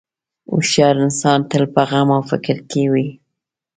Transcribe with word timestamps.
هوښیار 0.51 0.95
انسان 1.05 1.39
تل 1.49 1.63
په 1.73 1.81
غم 1.89 2.09
او 2.15 2.21
فکر 2.31 2.57
کې 2.69 2.83
وي. 2.91 3.07